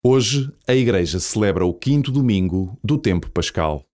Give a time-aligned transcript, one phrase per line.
[0.00, 3.87] Hoje, a Igreja celebra o quinto domingo do tempo pascal.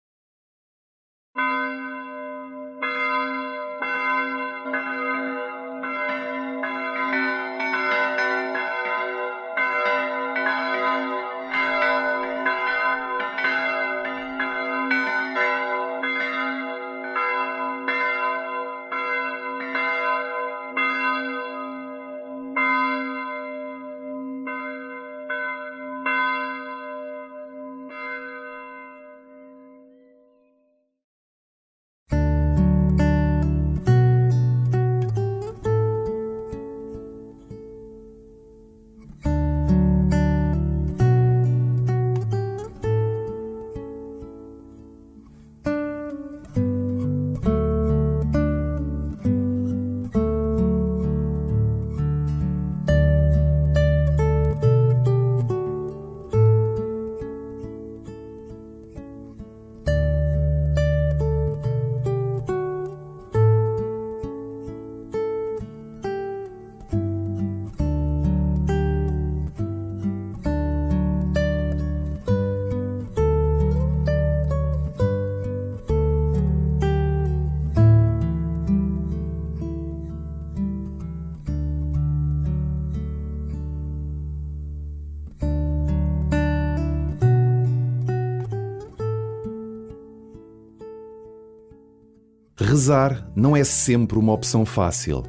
[92.81, 95.21] Rezar não é sempre uma opção fácil.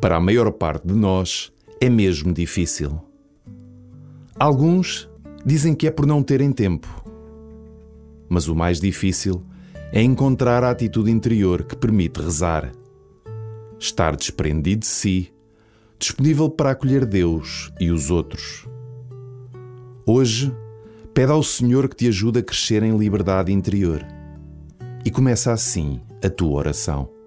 [0.00, 3.00] Para a maior parte de nós, é mesmo difícil.
[4.34, 5.08] Alguns
[5.46, 6.88] dizem que é por não terem tempo.
[8.28, 9.44] Mas o mais difícil
[9.92, 12.72] é encontrar a atitude interior que permite rezar.
[13.78, 15.32] Estar desprendido de si,
[16.00, 18.66] disponível para acolher Deus e os outros.
[20.04, 20.52] Hoje,
[21.14, 24.04] pede ao Senhor que te ajude a crescer em liberdade interior.
[25.04, 27.19] E começa assim a tua oração.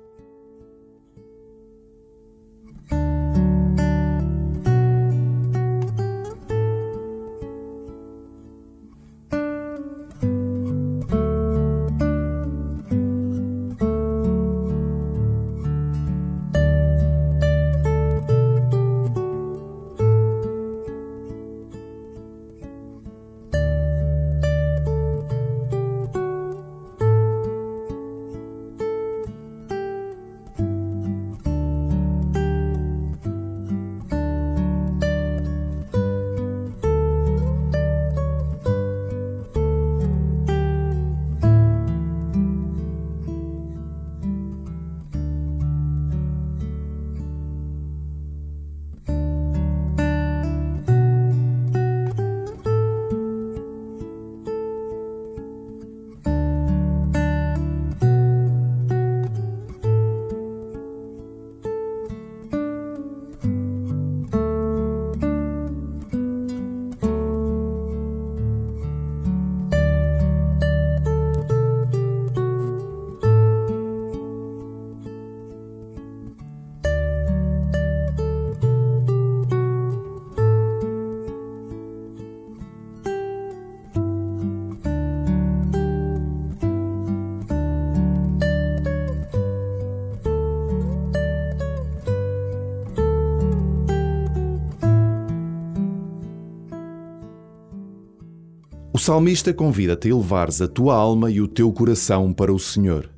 [98.96, 103.10] O salmista convida-te a elevares a tua alma e o teu coração para o Senhor,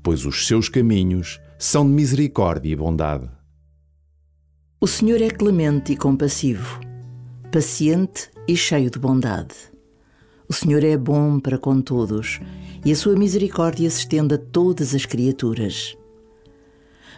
[0.00, 3.28] pois os seus caminhos são de misericórdia e bondade.
[4.80, 6.78] O Senhor é clemente e compassivo,
[7.50, 9.56] paciente e cheio de bondade.
[10.48, 12.38] O Senhor é bom para com todos
[12.84, 15.96] e a sua misericórdia se estende a todas as criaturas.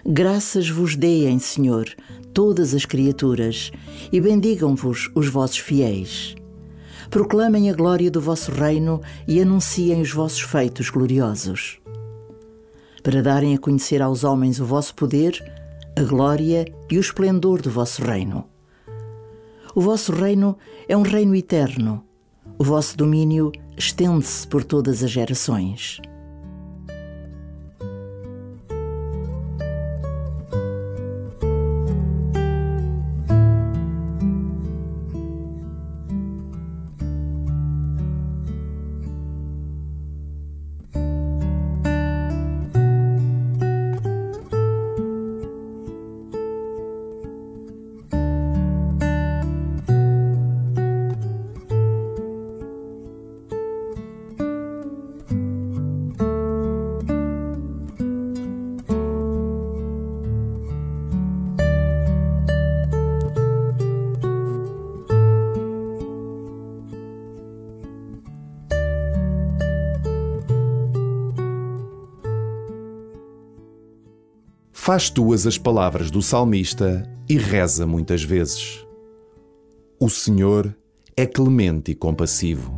[0.06, 1.86] Graças vos deem, Senhor,
[2.32, 3.70] todas as criaturas,
[4.10, 6.38] e bendigam-vos os vossos fiéis.
[7.10, 11.81] Proclamem a glória do vosso reino e anunciem os vossos feitos gloriosos.
[13.02, 15.43] Para darem a conhecer aos homens o vosso poder,
[15.96, 18.44] a glória e o esplendor do vosso reino.
[19.75, 22.05] O vosso reino é um reino eterno.
[22.58, 26.00] O vosso domínio estende-se por todas as gerações.
[74.88, 78.87] Faz tuas as palavras do salmista e reza muitas vezes.
[80.00, 80.75] O Senhor
[81.14, 82.73] é clemente e compassivo.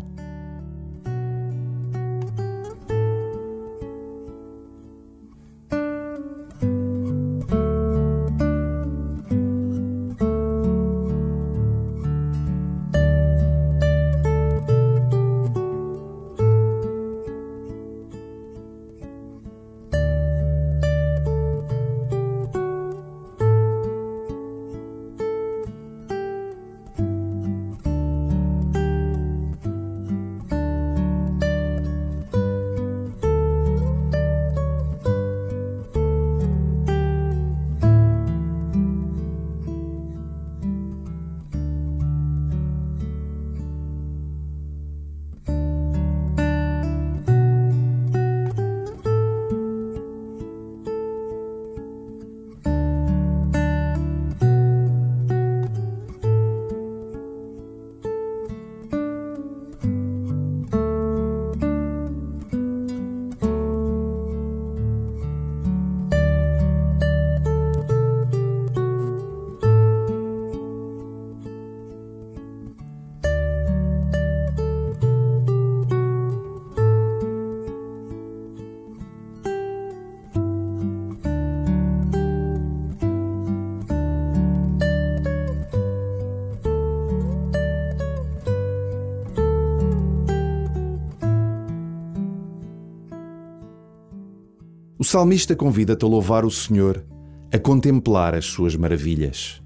[95.11, 97.05] Salmista convida-te a louvar o Senhor,
[97.53, 99.61] a contemplar as suas maravilhas.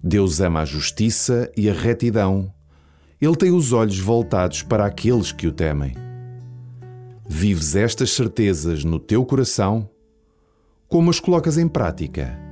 [0.00, 2.54] Deus ama a justiça e a retidão.
[3.20, 5.94] Ele tem os olhos voltados para aqueles que o temem.
[7.28, 9.90] Vives estas certezas no teu coração?
[10.86, 12.45] Como as colocas em prática?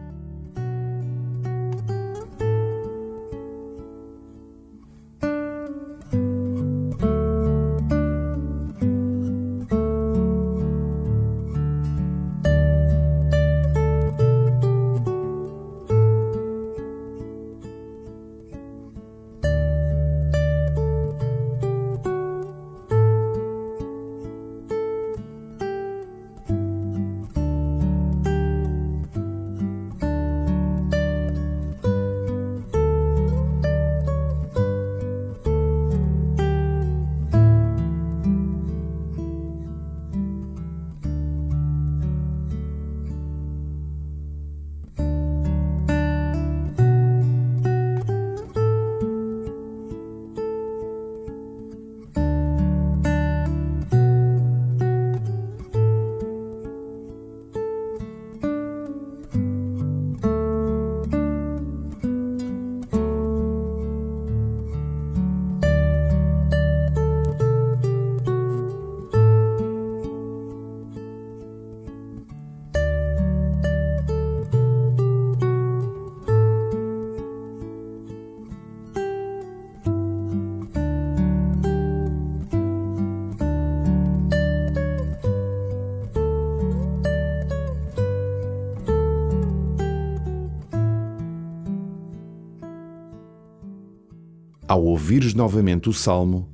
[94.66, 96.48] Ao ouvires novamente o salmo,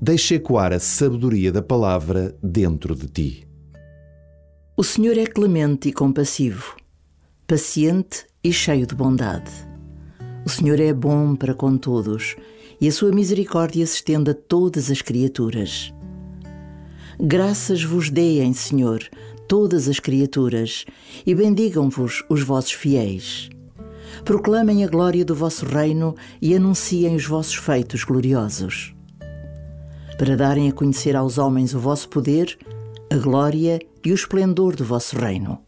[0.00, 3.48] deixa ecoar a sabedoria da palavra dentro de ti.
[4.74, 6.74] O Senhor é clemente e compassivo,
[7.46, 9.50] paciente e cheio de bondade.
[10.42, 12.34] O Senhor é bom para com todos
[12.80, 15.92] e a sua misericórdia se estende a todas as criaturas.
[17.20, 19.06] Graças vos deem, Senhor,
[19.46, 20.86] todas as criaturas,
[21.26, 23.50] e bendigam-vos os vossos fiéis.
[24.24, 28.94] Proclamem a glória do vosso reino e anunciem os vossos feitos gloriosos.
[30.18, 32.58] Para darem a conhecer aos homens o vosso poder,
[33.10, 35.58] a glória e o esplendor do vosso reino.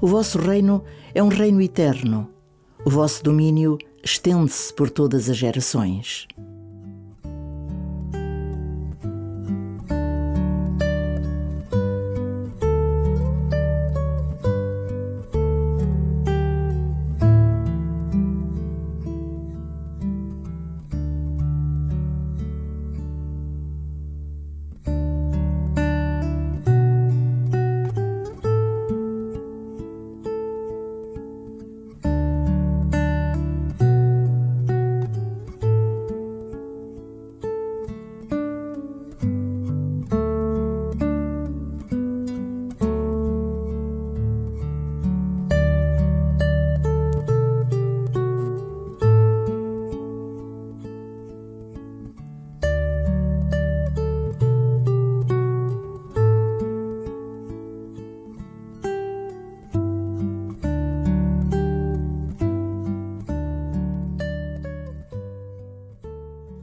[0.00, 0.84] O vosso reino
[1.14, 2.28] é um reino eterno.
[2.84, 6.26] O vosso domínio estende-se por todas as gerações.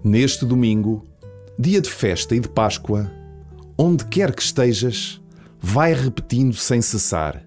[0.09, 1.05] Neste domingo,
[1.55, 3.11] dia de festa e de Páscoa,
[3.77, 5.21] onde quer que estejas,
[5.61, 7.45] vai repetindo sem cessar: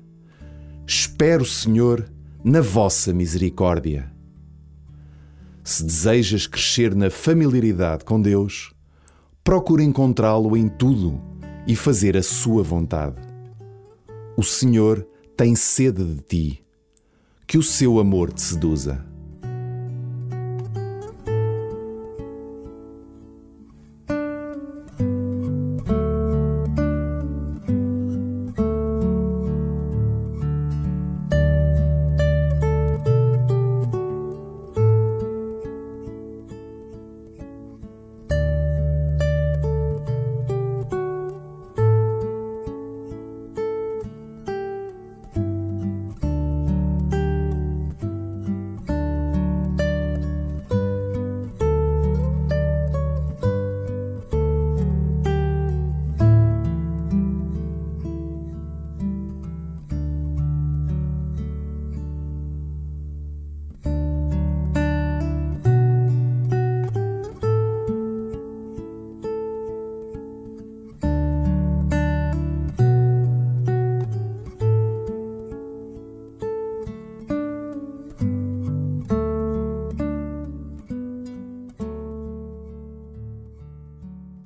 [0.86, 2.08] Espero, Senhor,
[2.44, 4.12] na vossa misericórdia.
[5.64, 8.72] Se desejas crescer na familiaridade com Deus,
[9.42, 11.20] procura encontrá-lo em tudo
[11.66, 13.20] e fazer a sua vontade.
[14.36, 15.04] O Senhor
[15.36, 16.64] tem sede de ti,
[17.44, 19.11] que o seu amor te seduza.